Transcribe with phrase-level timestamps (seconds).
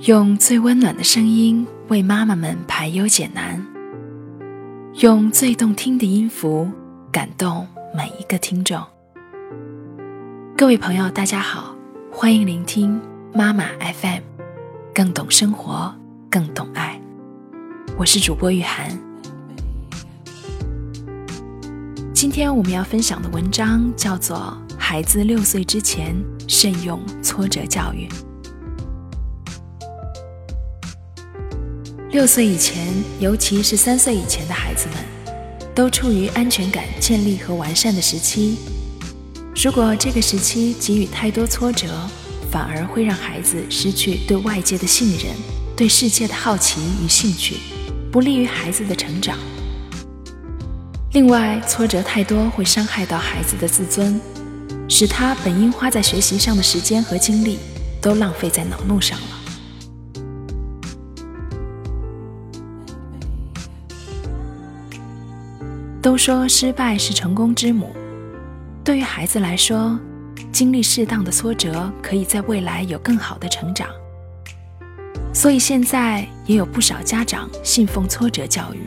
[0.00, 3.66] 用最温暖的声音为妈妈们排忧解难，
[5.00, 6.70] 用最动听的音符
[7.12, 8.80] 感动每一个听众。
[10.56, 11.74] 各位朋友，大家好，
[12.10, 13.00] 欢迎聆听
[13.34, 14.22] 妈妈 FM，
[14.94, 15.94] 更懂生活，
[16.30, 17.00] 更懂爱。
[17.98, 18.88] 我是主播雨涵。
[22.14, 24.56] 今天我们要分享的文章叫做
[24.90, 26.16] 《孩子六岁之前
[26.46, 28.08] 慎用挫折教育》。
[32.10, 32.88] 六岁以前，
[33.20, 34.96] 尤其是三岁以前的孩子们，
[35.74, 38.56] 都处于安全感建立和完善的时期。
[39.62, 41.86] 如果这个时期给予太多挫折，
[42.50, 45.36] 反而会让孩子失去对外界的信任、
[45.76, 47.56] 对世界的好奇与兴趣，
[48.10, 49.36] 不利于孩子的成长。
[51.12, 54.18] 另外，挫折太多会伤害到孩子的自尊，
[54.88, 57.58] 使他本应花在学习上的时间和精力，
[58.00, 59.26] 都浪费在恼怒上了。
[66.00, 67.94] 都说失败是成功之母，
[68.82, 69.98] 对于孩子来说，
[70.50, 73.88] 经历适当的挫折，可以在未来有更好的成长。
[75.34, 78.78] 所以现在也有不少家长信奉挫折教育，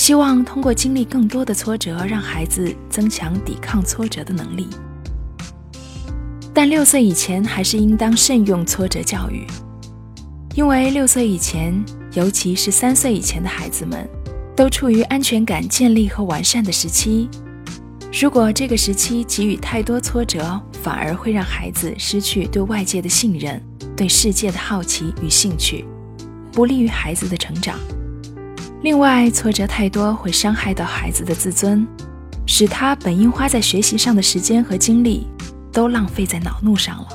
[0.00, 4.66] 希望通过经历更多的挫折，让孩子增强抵抗挫折的能力。
[6.54, 9.46] 但六岁以前还是应当慎用挫折教育，
[10.54, 11.84] 因为六岁以前，
[12.14, 14.08] 尤其是三岁以前的孩子们。
[14.56, 17.28] 都处于安全感建立和完善的时期。
[18.20, 23.62] 如果这个时期给予太多挫折，反而会让孩子失去对外界的信任、
[23.94, 25.84] 对世界的好奇与兴趣，
[26.52, 27.78] 不利于孩子的成长。
[28.82, 31.86] 另外，挫折太多会伤害到孩子的自尊，
[32.46, 35.26] 使他本应花在学习上的时间和精力，
[35.70, 37.08] 都浪费在恼怒上了。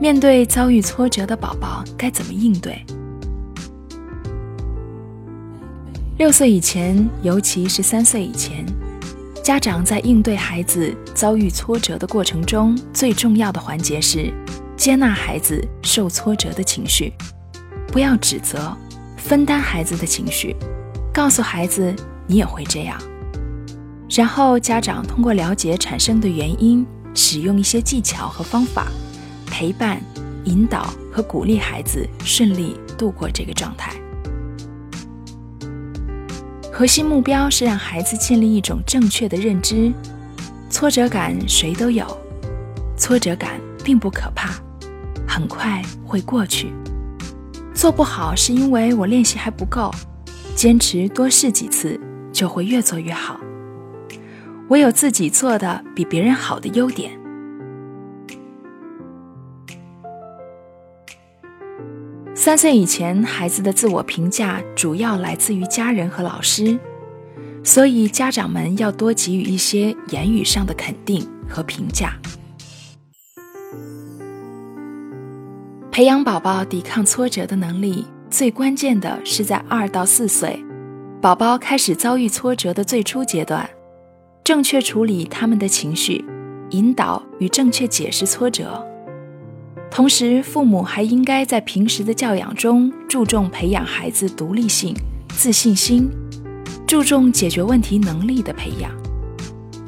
[0.00, 2.80] 面对遭遇挫折的宝宝，该怎么应对？
[6.18, 8.64] 六岁以前，尤其是三岁以前，
[9.42, 14.32] 家长在应对孩子遭遇挫折的过程中，最重要的环节是
[14.76, 17.12] 接纳孩子受挫折的情绪，
[17.88, 18.76] 不要指责，
[19.16, 20.54] 分担孩子的情绪，
[21.12, 21.94] 告诉孩子
[22.26, 23.00] 你也会这样。
[24.10, 28.86] 然后，家长通过了解产生的原因，使用一些技巧和方法。
[29.48, 29.98] 陪伴、
[30.44, 33.94] 引导和鼓励孩子顺利度过这个状态。
[36.70, 39.90] 核心目标是让孩子建立一种正确的认知：
[40.68, 42.04] 挫折感谁都有，
[42.98, 44.50] 挫折感并不可怕，
[45.36, 46.72] 很快会过去。
[47.74, 49.90] 做不好是因为我练习还不够，
[50.54, 52.00] 坚持多试几次
[52.32, 53.38] 就会越做越好。
[54.66, 57.10] 我有自己做的比别人好的优点。
[62.34, 66.78] 三岁以前，孩子的自我评价主要来自于家人和老师，
[67.62, 72.14] 所以家长们要多给予一些言语上的肯定和评价。
[75.96, 80.62] 培养宝宝抵抗挫折的能力，最关键的是在二到四岁，
[81.22, 83.66] 宝宝开始遭遇挫折的最初阶段，
[84.44, 86.22] 正确处理他们的情绪，
[86.72, 88.86] 引导与正确解释挫折。
[89.90, 94.94] 同时，父母还应该在平时的教养中注重培养孩子独立性、
[95.30, 96.10] 自信心，
[96.86, 98.90] 注重解决问题能力的培养，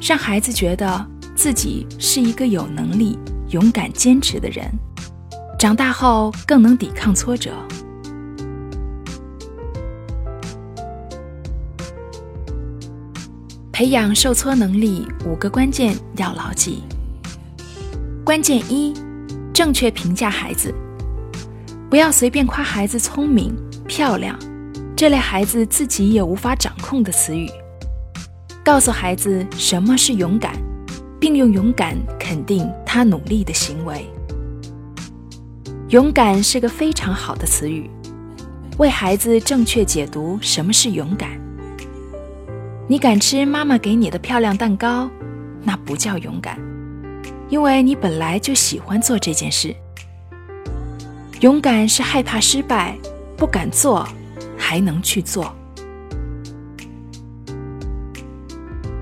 [0.01, 1.05] 让孩子觉得
[1.35, 3.15] 自己是一个有能力、
[3.51, 4.65] 勇敢、坚持的人，
[5.59, 7.51] 长大后更能抵抗挫折。
[13.73, 16.81] 培养受挫能力五个关键要牢记。
[18.23, 18.93] 关键一。
[19.53, 20.73] 正确评价孩子，
[21.89, 23.53] 不要随便夸孩子聪明、
[23.85, 24.39] 漂亮
[24.95, 27.49] 这类孩子自己也无法掌控的词语。
[28.63, 30.53] 告诉孩子什么是勇敢，
[31.19, 34.09] 并用勇敢肯定他努力的行为。
[35.89, 37.89] 勇敢是个非常好的词语，
[38.77, 41.31] 为孩子正确解读什么是勇敢。
[42.87, 45.09] 你敢吃妈妈给你的漂亮蛋糕，
[45.63, 46.59] 那不叫勇敢。
[47.49, 49.75] 因为你本来就喜欢做这件事。
[51.39, 52.95] 勇敢是害怕失败，
[53.35, 54.07] 不敢做，
[54.55, 55.51] 还能去做。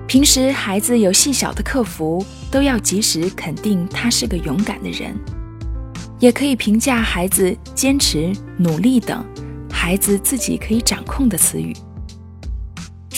[0.07, 5.13] 平时孩子有细小的克服，都要及时肯定他是个勇敢的人。
[6.19, 9.23] 也可以评价孩子坚持、努力等
[9.71, 11.75] 孩子自己可以掌控的词语。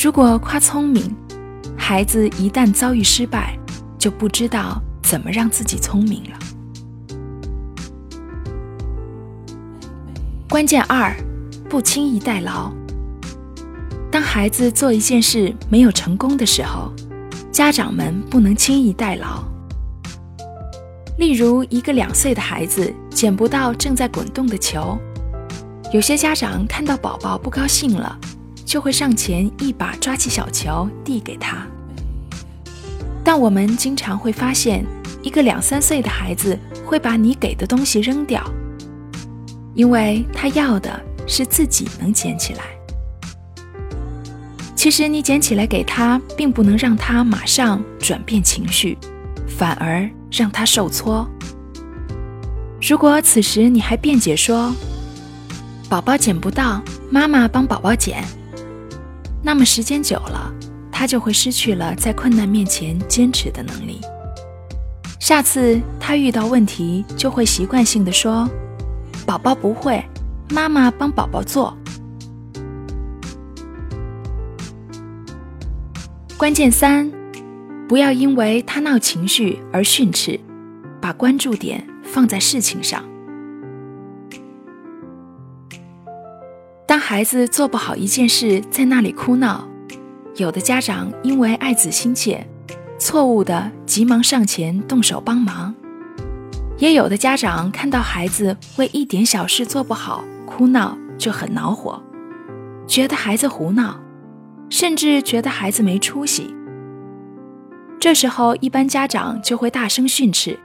[0.01, 1.16] 如果夸聪明，
[1.78, 3.57] 孩子一旦遭遇失败，
[3.98, 6.38] 就不知道怎么让自己聪明了。
[10.50, 11.16] 关键二，
[11.69, 12.72] 不轻易代劳。
[14.12, 16.92] 当孩子做一件事没有成功的时候，
[17.51, 19.44] 家长们不能轻易代劳。
[21.19, 24.98] 例如，一个两岁的孩子捡不到正在滚动的球，
[25.92, 28.18] 有些家长看到宝宝不高兴了，
[28.63, 31.68] 就会上前一把抓起小球递给他。
[33.21, 34.86] 但我们经常会发现，
[35.21, 38.42] 一个两三岁的孩子会把你给的东西扔掉，
[39.75, 40.89] 因为他要的
[41.27, 42.63] 是自己能捡起来。
[44.74, 48.98] 其实你捡起来给他，并不能让他马上转变情绪，
[49.45, 50.10] 反而。
[50.31, 51.29] 让他受挫。
[52.81, 54.73] 如果此时你还辩解说
[55.89, 58.23] “宝宝捡不到，妈妈帮宝宝捡”，
[59.43, 60.51] 那么时间久了，
[60.91, 63.99] 他就会失去了在困难面前坚持的能力。
[65.19, 68.49] 下次他遇到问题，就会习惯性的说
[69.27, 70.01] ：“宝宝不会，
[70.49, 71.75] 妈妈帮宝宝做。”
[76.37, 77.19] 关键三。
[77.89, 80.39] 不要因为他闹情绪而训斥，
[81.01, 83.03] 把关注点放在事情上。
[86.86, 89.68] 当孩子做不好一件事，在那里哭闹，
[90.36, 92.45] 有的家长因为爱子心切，
[93.00, 95.74] 错误的急忙上前动手帮忙；
[96.77, 102.00] 也有的家长看到孩子为一点小事做不好哭闹，就很恼火，
[102.86, 104.00] 觉得孩子胡闹，
[104.69, 106.53] 甚至觉得孩子没出息。
[108.00, 110.57] 这时候，一般家长就会大声训斥：“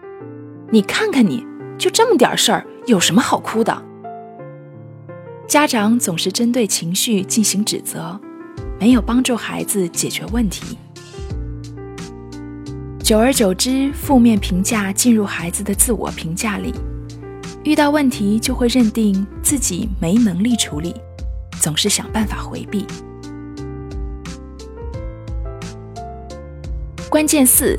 [0.71, 1.45] 你看看你，
[1.77, 3.83] 就这么点事儿，有什么好哭的？”
[5.49, 8.21] 家长总是针对情绪进行指责，
[8.79, 10.79] 没有帮助孩子解决问题。
[13.01, 16.73] 久而久之，负面评价进入孩子的自我评价里，
[17.65, 20.95] 遇到问题就会认定自己没能力处理，
[21.61, 22.87] 总是想办法回避。
[27.15, 27.79] 关键四，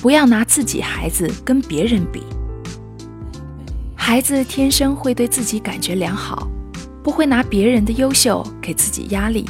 [0.00, 2.22] 不要拿自己孩子跟别人比。
[3.94, 6.48] 孩子天生会对自己感觉良好，
[7.02, 9.44] 不会拿别人的优秀给自己压力。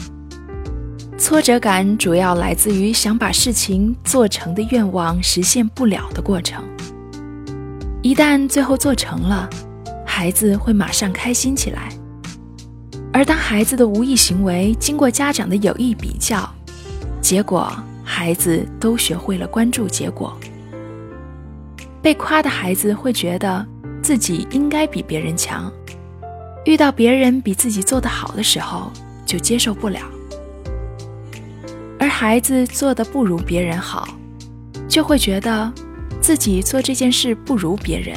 [1.17, 6.65] 挫折感主要来自于想把事情做成的愿望实现不了的过程。
[8.03, 9.49] 一旦最后做成了，
[10.05, 11.91] 孩子会马上开心起来。
[13.13, 16.53] 而当孩子的无意行为经过家长的有意比较，
[17.21, 17.73] 结果。
[18.23, 20.39] 孩子都学会了关注结果。
[22.01, 23.67] 被夸的孩子会觉得
[24.01, 25.69] 自己应该比别人强，
[26.65, 28.93] 遇到别人比自己做得好的时候
[29.27, 29.99] 就接受不了。
[31.99, 34.07] 而孩子做的不如别人好，
[34.87, 35.73] 就会觉得
[36.21, 38.17] 自己做这件事不如别人，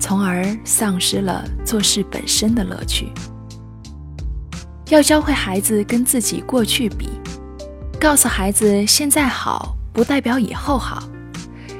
[0.00, 3.12] 从而丧失了做事本身的乐趣。
[4.88, 7.08] 要教会孩子跟自己过去比。
[8.04, 11.02] 告诉孩子，现在好不代表以后好，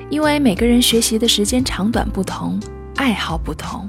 [0.08, 2.58] 因为每个人学习的时间长短不同，
[2.96, 3.86] 爱好不同。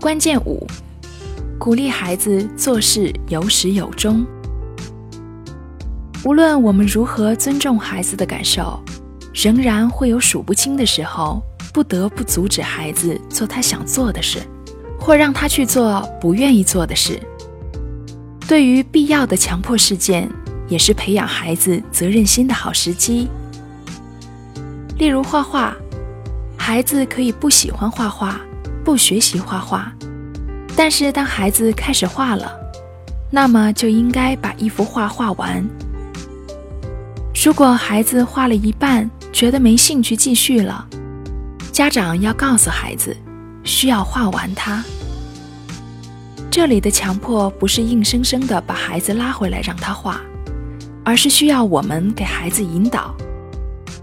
[0.00, 0.66] 关键五，
[1.58, 4.24] 鼓励孩子做事有始有终。
[6.24, 8.82] 无论我们如何尊重孩子的感受，
[9.34, 14.40] 仍然会有数不清的时候，不得不阻止孩子做他想做的事，
[14.98, 17.20] 或让他去做不愿意做的事。
[18.46, 20.30] 对于必要的强迫事件，
[20.68, 23.28] 也是培养孩子责任心的好时机。
[24.98, 25.74] 例如画画，
[26.56, 28.40] 孩子可以不喜欢画画，
[28.84, 29.90] 不学习画画，
[30.76, 32.52] 但是当孩子开始画了，
[33.30, 35.66] 那么就应该把一幅画画完。
[37.44, 40.86] 如果孩子画了一半，觉得没兴趣继续了，
[41.72, 43.16] 家长要告诉孩子，
[43.64, 44.84] 需要画完它。
[46.54, 50.20] 这里的强迫不是硬生生的把孩子拉回来让他画，
[51.04, 53.12] 而是需要我们给孩子引导。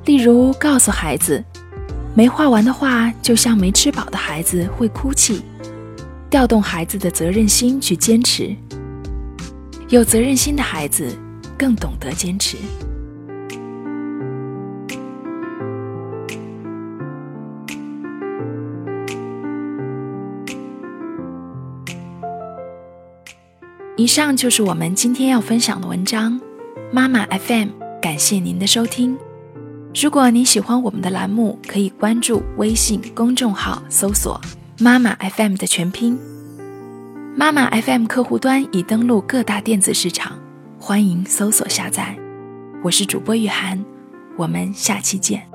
[0.03, 1.41] 例如，告诉孩子，
[2.13, 5.41] 没画完的画就像没吃饱的孩子会哭泣，
[6.29, 8.53] 调动孩子的责任心去坚持。
[9.88, 11.08] 有责任心的孩子
[11.58, 12.58] 更懂得坚持。
[24.01, 26.41] 以上就是我们今天要分享的文章，
[26.91, 27.67] 妈妈 FM，
[28.01, 29.15] 感谢您的收听。
[29.93, 34.41] 如果您喜欢我们的栏目，可以关注微信公众号，搜索
[34.81, 36.17] “妈妈 FM” 的全拼。
[37.36, 40.36] 妈妈 FM 客户端已登录各大电子市场，
[40.79, 42.17] 欢迎搜索下载。
[42.84, 43.86] 我是主播雨涵，
[44.36, 45.50] 我们下期见。